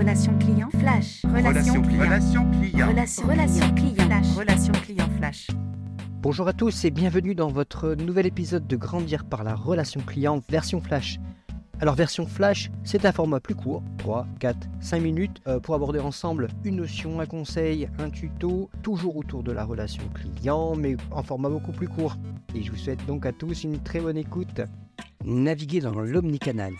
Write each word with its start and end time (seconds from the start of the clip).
Relation 0.00 0.38
client 0.38 0.70
flash. 0.78 1.26
Relation 1.26 1.82
client. 1.82 2.00
Relation 2.00 2.50
client. 2.52 2.88
Relation, 2.88 3.26
relation 3.26 3.74
client 3.74 4.06
flash. 4.06 4.26
Relation 4.34 4.72
client 4.72 5.10
flash. 5.18 5.48
Bonjour 6.22 6.48
à 6.48 6.54
tous 6.54 6.86
et 6.86 6.90
bienvenue 6.90 7.34
dans 7.34 7.48
votre 7.48 7.92
nouvel 7.92 8.24
épisode 8.24 8.66
de 8.66 8.76
Grandir 8.76 9.26
par 9.26 9.44
la 9.44 9.54
relation 9.54 10.00
client 10.00 10.40
version 10.48 10.80
flash. 10.80 11.20
Alors 11.80 11.96
version 11.96 12.26
flash, 12.26 12.70
c'est 12.82 13.04
un 13.04 13.12
format 13.12 13.40
plus 13.40 13.54
court, 13.54 13.82
3, 13.98 14.26
4, 14.38 14.68
5 14.80 15.02
minutes, 15.02 15.42
euh, 15.46 15.60
pour 15.60 15.74
aborder 15.74 15.98
ensemble 15.98 16.48
une 16.64 16.76
notion, 16.76 17.20
un 17.20 17.26
conseil, 17.26 17.90
un 17.98 18.08
tuto, 18.08 18.70
toujours 18.82 19.18
autour 19.18 19.42
de 19.42 19.52
la 19.52 19.64
relation 19.66 20.04
client, 20.14 20.76
mais 20.76 20.96
en 21.10 21.22
format 21.22 21.50
beaucoup 21.50 21.72
plus 21.72 21.88
court. 21.88 22.16
Et 22.54 22.62
je 22.62 22.70
vous 22.70 22.78
souhaite 22.78 23.04
donc 23.04 23.26
à 23.26 23.32
tous 23.32 23.64
une 23.64 23.78
très 23.82 24.00
bonne 24.00 24.16
écoute. 24.16 24.62
Naviguer 25.26 25.80
dans 25.80 26.00
l'omnicanal, 26.00 26.72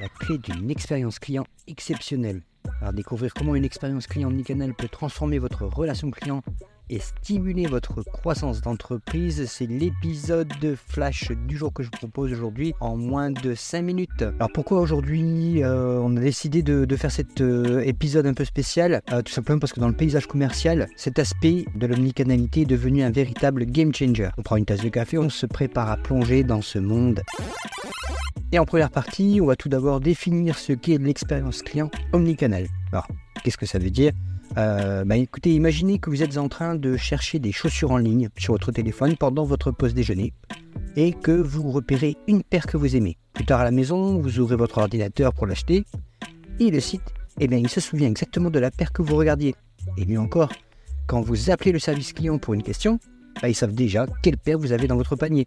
la 0.00 0.08
clé 0.08 0.38
d'une 0.38 0.68
expérience 0.68 1.20
client 1.20 1.44
exceptionnelle. 1.68 2.42
Alors 2.80 2.92
découvrir 2.92 3.32
comment 3.34 3.54
une 3.54 3.64
expérience 3.64 4.06
client 4.06 4.28
omnicanal 4.28 4.74
peut 4.74 4.88
transformer 4.88 5.38
votre 5.38 5.64
relation 5.64 6.10
client 6.10 6.42
et 6.88 7.00
stimuler 7.00 7.66
votre 7.66 8.02
croissance 8.02 8.60
d'entreprise, 8.60 9.46
c'est 9.48 9.66
l'épisode 9.66 10.52
de 10.60 10.76
flash 10.76 11.32
du 11.48 11.56
jour 11.56 11.72
que 11.72 11.82
je 11.82 11.88
vous 11.88 11.98
propose 11.98 12.32
aujourd'hui 12.32 12.74
en 12.80 12.96
moins 12.96 13.30
de 13.30 13.54
5 13.54 13.82
minutes. 13.82 14.22
Alors 14.22 14.50
pourquoi 14.52 14.80
aujourd'hui 14.80 15.62
euh, 15.64 15.98
on 16.00 16.16
a 16.16 16.20
décidé 16.20 16.62
de, 16.62 16.96
faire 16.96 17.10
cet 17.10 17.40
euh, 17.40 17.80
épisode 17.80 18.26
un 18.26 18.34
peu 18.34 18.44
spécial? 18.44 19.02
Euh, 19.12 19.22
Tout 19.22 19.32
simplement 19.32 19.58
parce 19.58 19.72
que 19.72 19.80
dans 19.80 19.88
le 19.88 19.96
paysage 19.96 20.26
commercial, 20.26 20.86
cet 20.96 21.18
aspect 21.18 21.64
de 21.74 21.86
l'omnicanalité 21.86 22.62
est 22.62 22.66
devenu 22.66 23.02
un 23.02 23.10
véritable 23.10 23.64
game 23.64 23.92
changer. 23.92 24.28
On 24.38 24.42
prend 24.42 24.56
une 24.56 24.64
tasse 24.64 24.82
de 24.82 24.88
café, 24.88 25.18
on 25.18 25.28
se 25.28 25.46
prépare 25.46 25.90
à 25.90 25.96
plonger 25.96 26.44
dans 26.44 26.62
ce 26.62 26.78
monde. 26.78 27.20
Et 28.52 28.58
en 28.58 28.64
première 28.64 28.90
partie, 28.90 29.40
on 29.42 29.46
va 29.46 29.56
tout 29.56 29.68
d'abord 29.68 30.00
définir 30.00 30.58
ce 30.58 30.72
qu'est 30.72 30.98
l'expérience 30.98 31.62
client 31.62 31.90
omnicanal. 32.12 32.66
Alors, 32.92 33.08
qu'est-ce 33.42 33.58
que 33.58 33.66
ça 33.66 33.78
veut 33.78 33.90
dire? 33.90 34.12
Euh, 34.56 35.04
bah 35.04 35.16
écoutez, 35.16 35.52
imaginez 35.54 35.98
que 35.98 36.08
vous 36.08 36.22
êtes 36.22 36.38
en 36.38 36.48
train 36.48 36.76
de 36.76 36.96
chercher 36.96 37.40
des 37.40 37.50
chaussures 37.50 37.90
en 37.90 37.98
ligne 37.98 38.28
sur 38.38 38.54
votre 38.54 38.70
téléphone 38.70 39.16
pendant 39.16 39.44
votre 39.44 39.72
pause 39.72 39.94
déjeuner 39.94 40.32
et 40.94 41.12
que 41.12 41.32
vous 41.32 41.70
repérez 41.72 42.16
une 42.28 42.42
paire 42.42 42.66
que 42.66 42.76
vous 42.76 42.94
aimez. 42.96 43.18
Plus 43.34 43.44
tard 43.44 43.60
à 43.60 43.64
la 43.64 43.72
maison, 43.72 44.18
vous 44.18 44.38
ouvrez 44.38 44.56
votre 44.56 44.78
ordinateur 44.78 45.34
pour 45.34 45.46
l'acheter 45.46 45.84
et 46.60 46.70
le 46.70 46.80
site, 46.80 47.02
eh 47.40 47.48
bien, 47.48 47.58
il 47.58 47.68
se 47.68 47.80
souvient 47.80 48.08
exactement 48.08 48.48
de 48.48 48.58
la 48.58 48.70
paire 48.70 48.92
que 48.92 49.02
vous 49.02 49.16
regardiez. 49.16 49.54
Et 49.98 50.06
mieux 50.06 50.20
encore, 50.20 50.50
quand 51.06 51.20
vous 51.20 51.50
appelez 51.50 51.72
le 51.72 51.78
service 51.78 52.12
client 52.12 52.38
pour 52.38 52.54
une 52.54 52.62
question, 52.62 52.98
bah, 53.42 53.48
ils 53.48 53.54
savent 53.54 53.74
déjà 53.74 54.06
quelle 54.22 54.38
paire 54.38 54.58
vous 54.58 54.72
avez 54.72 54.86
dans 54.86 54.96
votre 54.96 55.16
panier. 55.16 55.46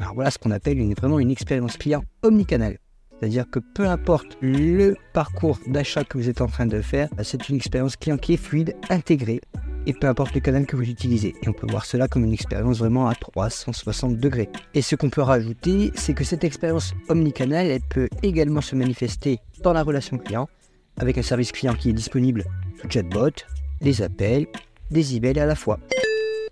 Alors 0.00 0.14
voilà 0.14 0.30
ce 0.30 0.38
qu'on 0.38 0.50
appelle 0.50 0.82
vraiment 0.94 1.20
une 1.20 1.30
expérience 1.30 1.76
client 1.76 2.02
omnicanal. 2.22 2.78
C'est-à-dire 3.18 3.44
que 3.50 3.58
peu 3.58 3.86
importe 3.86 4.38
le 4.40 4.96
parcours 5.12 5.58
d'achat 5.66 6.04
que 6.04 6.16
vous 6.16 6.30
êtes 6.30 6.40
en 6.40 6.46
train 6.46 6.64
de 6.64 6.80
faire, 6.80 7.08
c'est 7.22 7.50
une 7.50 7.56
expérience 7.56 7.96
client 7.96 8.16
qui 8.16 8.32
est 8.32 8.38
fluide, 8.38 8.74
intégrée, 8.88 9.42
et 9.86 9.92
peu 9.92 10.06
importe 10.06 10.34
le 10.34 10.40
canal 10.40 10.64
que 10.64 10.74
vous 10.74 10.88
utilisez. 10.88 11.34
Et 11.42 11.48
on 11.48 11.52
peut 11.52 11.66
voir 11.70 11.84
cela 11.84 12.08
comme 12.08 12.24
une 12.24 12.32
expérience 12.32 12.78
vraiment 12.78 13.08
à 13.08 13.14
360 13.14 14.16
degrés. 14.16 14.48
Et 14.72 14.80
ce 14.80 14.96
qu'on 14.96 15.10
peut 15.10 15.20
rajouter, 15.20 15.92
c'est 15.94 16.14
que 16.14 16.24
cette 16.24 16.44
expérience 16.44 16.94
omnicanal, 17.10 17.66
elle 17.66 17.82
peut 17.82 18.08
également 18.22 18.62
se 18.62 18.74
manifester 18.74 19.38
dans 19.62 19.74
la 19.74 19.82
relation 19.82 20.16
client, 20.16 20.48
avec 20.98 21.18
un 21.18 21.22
service 21.22 21.52
client 21.52 21.74
qui 21.74 21.90
est 21.90 21.94
disponible 21.94 22.44
sous 22.80 22.90
chatbot, 22.90 23.30
les 23.82 24.00
appels, 24.00 24.46
des 24.90 25.16
emails 25.16 25.40
à 25.40 25.46
la 25.46 25.54
fois. 25.54 25.78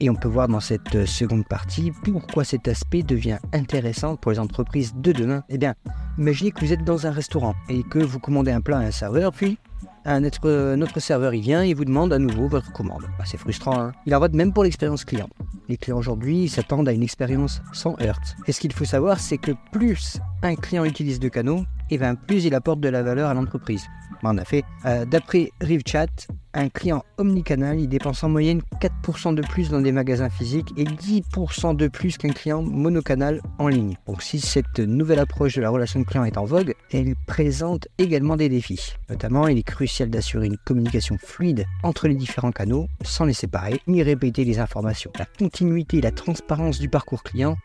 Et 0.00 0.10
on 0.10 0.14
peut 0.14 0.28
voir 0.28 0.48
dans 0.48 0.60
cette 0.60 1.06
seconde 1.06 1.46
partie 1.46 1.90
pourquoi 2.04 2.44
cet 2.44 2.68
aspect 2.68 3.02
devient 3.02 3.38
intéressant 3.52 4.16
pour 4.16 4.30
les 4.30 4.38
entreprises 4.38 4.94
de 4.94 5.12
demain. 5.12 5.42
Eh 5.48 5.56
bien, 5.56 5.74
imaginez 6.18 6.50
que 6.50 6.60
vous 6.60 6.72
êtes 6.72 6.84
dans 6.84 7.06
un 7.06 7.10
restaurant 7.10 7.54
et 7.68 7.82
que 7.82 7.98
vous 7.98 8.18
commandez 8.18 8.50
un 8.50 8.60
plat 8.60 8.78
à 8.78 8.82
un 8.82 8.90
serveur, 8.90 9.32
puis 9.32 9.58
un 10.04 10.22
autre, 10.24 11.00
serveur 11.00 11.34
il 11.34 11.40
vient 11.40 11.62
et 11.62 11.74
vous 11.74 11.84
demande 11.84 12.12
à 12.12 12.18
nouveau 12.18 12.46
votre 12.46 12.72
commande. 12.72 13.02
Bah, 13.18 13.24
c'est 13.26 13.38
frustrant, 13.38 13.80
hein 13.80 13.92
Il 14.06 14.14
en 14.14 14.20
va 14.20 14.28
de 14.28 14.36
même 14.36 14.52
pour 14.52 14.62
l'expérience 14.62 15.04
client. 15.04 15.28
Les 15.68 15.76
clients 15.76 15.98
aujourd'hui 15.98 16.48
s'attendent 16.48 16.88
à 16.88 16.92
une 16.92 17.02
expérience 17.02 17.60
sans 17.72 17.96
heurts. 18.00 18.36
Et 18.46 18.52
ce 18.52 18.60
qu'il 18.60 18.72
faut 18.72 18.84
savoir, 18.84 19.18
c'est 19.18 19.38
que 19.38 19.52
plus 19.72 20.20
un 20.42 20.54
client 20.54 20.84
utilise 20.84 21.18
de 21.18 21.28
canaux, 21.28 21.64
et 21.90 21.98
bien 21.98 22.14
plus 22.14 22.44
il 22.44 22.54
apporte 22.54 22.80
de 22.80 22.88
la 22.88 23.02
valeur 23.02 23.30
à 23.30 23.34
l'entreprise. 23.34 23.84
En 24.22 24.38
effet, 24.38 24.64
euh, 24.84 25.04
d'après 25.04 25.50
RiveChat, 25.60 26.06
un 26.54 26.68
client 26.70 27.04
omnicanal, 27.18 27.78
il 27.78 27.88
dépense 27.88 28.24
en 28.24 28.30
moyenne 28.30 28.62
4% 28.80 29.34
de 29.34 29.42
plus 29.42 29.68
dans 29.68 29.80
des 29.80 29.92
magasins 29.92 30.30
physiques 30.30 30.72
et 30.76 30.84
10% 30.84 31.76
de 31.76 31.88
plus 31.88 32.16
qu'un 32.16 32.30
client 32.30 32.62
monocanal 32.62 33.42
en 33.58 33.68
ligne. 33.68 33.96
Donc 34.06 34.22
si 34.22 34.40
cette 34.40 34.78
nouvelle 34.78 35.18
approche 35.18 35.54
de 35.56 35.60
la 35.60 35.70
relation 35.70 36.02
client 36.02 36.24
est 36.24 36.38
en 36.38 36.44
vogue, 36.44 36.74
elle 36.92 37.14
présente 37.26 37.88
également 37.98 38.36
des 38.36 38.48
défis. 38.48 38.94
Notamment, 39.10 39.48
il 39.48 39.58
est 39.58 39.62
crucial 39.62 40.08
d'assurer 40.08 40.46
une 40.46 40.56
communication 40.56 41.18
fluide 41.18 41.66
entre 41.82 42.08
les 42.08 42.14
différents 42.14 42.52
canaux 42.52 42.86
sans 43.02 43.26
les 43.26 43.34
séparer 43.34 43.80
ni 43.86 44.02
répéter 44.02 44.44
les 44.44 44.58
informations. 44.58 45.12
La 45.18 45.26
continuité 45.26 45.98
et 45.98 46.02
la 46.02 46.10
transparence 46.10 46.78
du 46.78 46.88
parcours 46.88 47.22
client 47.22 47.56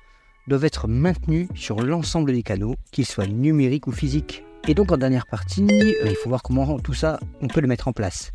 doivent 0.48 0.66
être 0.66 0.88
maintenues 0.88 1.48
sur 1.56 1.82
l'ensemble 1.82 2.34
des 2.34 2.44
canaux, 2.44 2.76
qu'ils 2.92 3.06
soient 3.06 3.28
numériques 3.28 3.88
ou 3.88 3.92
physiques. 3.92 4.44
Et 4.68 4.76
donc 4.76 4.92
en 4.92 4.98
dernière 4.98 5.26
partie, 5.26 5.68
euh, 5.70 6.06
il 6.06 6.16
faut 6.16 6.30
voir 6.30 6.44
comment 6.44 6.80
tout 6.80 6.94
ça, 6.94 7.20
on 7.42 7.48
peut 7.48 7.62
le 7.62 7.68
mettre 7.68 7.88
en 7.88 7.94
place. 7.94 8.32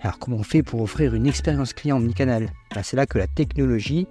Alors 0.00 0.18
comment 0.18 0.38
on 0.38 0.42
fait 0.42 0.62
pour 0.62 0.82
offrir 0.82 1.14
une 1.14 1.26
expérience 1.26 1.72
client 1.72 1.96
omnicanal? 1.96 2.50
Ben, 2.74 2.82
C'est 2.82 2.96
là 2.96 3.06
que 3.06 3.18
la 3.18 3.28
technologie, 3.28 4.08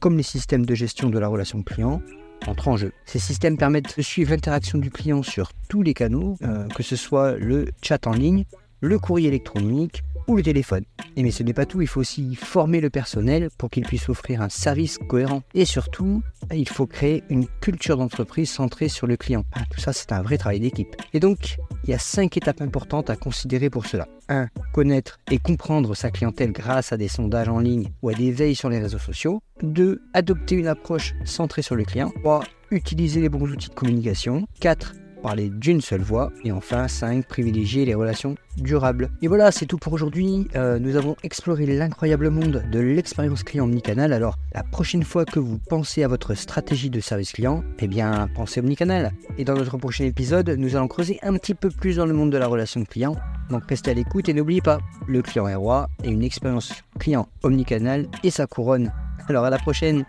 comme 0.00 0.16
les 0.16 0.22
systèmes 0.22 0.64
de 0.64 0.74
gestion 0.74 1.10
de 1.10 1.18
la 1.18 1.28
relation 1.28 1.62
client, 1.62 2.00
entrent 2.46 2.68
en 2.68 2.76
jeu. 2.76 2.92
Ces 3.04 3.18
systèmes 3.18 3.58
permettent 3.58 3.96
de 3.96 4.02
suivre 4.02 4.30
l'interaction 4.30 4.78
du 4.78 4.90
client 4.90 5.22
sur 5.22 5.52
tous 5.68 5.82
les 5.82 5.94
canaux, 5.94 6.36
euh, 6.42 6.66
que 6.68 6.82
ce 6.82 6.96
soit 6.96 7.36
le 7.36 7.66
chat 7.82 8.06
en 8.06 8.12
ligne, 8.12 8.44
le 8.86 8.98
courrier 8.98 9.28
électronique 9.28 10.02
ou 10.28 10.36
le 10.36 10.42
téléphone. 10.42 10.84
Et 11.16 11.22
mais 11.22 11.30
ce 11.30 11.42
n'est 11.42 11.52
pas 11.52 11.66
tout, 11.66 11.80
il 11.80 11.86
faut 11.86 12.00
aussi 12.00 12.34
former 12.34 12.80
le 12.80 12.90
personnel 12.90 13.48
pour 13.58 13.70
qu'il 13.70 13.84
puisse 13.84 14.08
offrir 14.08 14.42
un 14.42 14.48
service 14.48 14.98
cohérent. 14.98 15.42
Et 15.54 15.64
surtout, 15.64 16.22
il 16.52 16.68
faut 16.68 16.86
créer 16.86 17.22
une 17.30 17.46
culture 17.60 17.96
d'entreprise 17.96 18.50
centrée 18.50 18.88
sur 18.88 19.06
le 19.06 19.16
client. 19.16 19.44
Ah, 19.52 19.62
tout 19.70 19.80
ça, 19.80 19.92
c'est 19.92 20.12
un 20.12 20.22
vrai 20.22 20.38
travail 20.38 20.60
d'équipe. 20.60 20.94
Et 21.14 21.20
donc, 21.20 21.56
il 21.84 21.90
y 21.90 21.94
a 21.94 21.98
cinq 21.98 22.36
étapes 22.36 22.60
importantes 22.60 23.10
à 23.10 23.16
considérer 23.16 23.70
pour 23.70 23.86
cela. 23.86 24.08
1. 24.28 24.48
Connaître 24.72 25.18
et 25.30 25.38
comprendre 25.38 25.94
sa 25.94 26.10
clientèle 26.10 26.52
grâce 26.52 26.92
à 26.92 26.96
des 26.96 27.08
sondages 27.08 27.48
en 27.48 27.60
ligne 27.60 27.90
ou 28.02 28.08
à 28.08 28.14
des 28.14 28.32
veilles 28.32 28.56
sur 28.56 28.68
les 28.68 28.78
réseaux 28.78 28.98
sociaux. 28.98 29.40
2. 29.62 30.02
Adopter 30.12 30.56
une 30.56 30.68
approche 30.68 31.14
centrée 31.24 31.62
sur 31.62 31.76
le 31.76 31.84
client. 31.84 32.12
3. 32.22 32.42
Utiliser 32.72 33.20
les 33.20 33.28
bons 33.28 33.48
outils 33.50 33.68
de 33.68 33.74
communication. 33.74 34.46
4 34.60 34.94
parler 35.26 35.50
d'une 35.50 35.80
seule 35.80 36.02
voix. 36.02 36.30
Et 36.44 36.52
enfin, 36.52 36.86
5. 36.86 37.26
Privilégier 37.26 37.84
les 37.84 37.94
relations 37.94 38.36
durables. 38.58 39.10
Et 39.22 39.26
voilà, 39.26 39.50
c'est 39.50 39.66
tout 39.66 39.76
pour 39.76 39.92
aujourd'hui. 39.92 40.46
Euh, 40.54 40.78
nous 40.78 40.94
avons 40.94 41.16
exploré 41.24 41.66
l'incroyable 41.66 42.30
monde 42.30 42.62
de 42.70 42.78
l'expérience 42.78 43.42
client 43.42 43.64
omnicanal. 43.64 44.12
Alors, 44.12 44.36
la 44.54 44.62
prochaine 44.62 45.02
fois 45.02 45.24
que 45.24 45.40
vous 45.40 45.58
pensez 45.58 46.04
à 46.04 46.08
votre 46.08 46.34
stratégie 46.34 46.90
de 46.90 47.00
service 47.00 47.32
client, 47.32 47.64
eh 47.80 47.88
bien, 47.88 48.28
pensez 48.36 48.60
omnicanal. 48.60 49.10
Et 49.36 49.44
dans 49.44 49.54
notre 49.54 49.78
prochain 49.78 50.04
épisode, 50.04 50.48
nous 50.50 50.76
allons 50.76 50.86
creuser 50.86 51.18
un 51.24 51.34
petit 51.34 51.54
peu 51.54 51.70
plus 51.70 51.96
dans 51.96 52.06
le 52.06 52.14
monde 52.14 52.30
de 52.30 52.38
la 52.38 52.46
relation 52.46 52.84
client. 52.84 53.16
Donc 53.50 53.64
restez 53.68 53.90
à 53.90 53.94
l'écoute 53.94 54.28
et 54.28 54.32
n'oubliez 54.32 54.60
pas, 54.60 54.78
le 55.08 55.22
client 55.22 55.48
est 55.48 55.56
roi 55.56 55.88
et 56.04 56.08
une 56.08 56.22
expérience 56.22 56.72
client 57.00 57.28
omnicanal 57.42 58.06
et 58.22 58.30
sa 58.30 58.46
couronne. 58.46 58.92
Alors 59.28 59.44
à 59.44 59.50
la 59.50 59.58
prochaine 59.58 60.04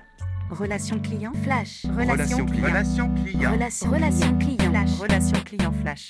Relation 0.49 0.99
client 1.01 1.35
flash. 1.43 1.83
Relation 1.85 2.47
client. 2.47 2.63
Relation 2.63 3.15
client. 3.15 3.51
Relation, 3.53 3.91
Relation 3.91 3.91
relation 3.91 4.39
client 4.39 4.59
client. 4.59 4.71
flash. 4.71 4.99
Relation 4.99 5.43
client 5.43 5.75
flash. 5.81 6.07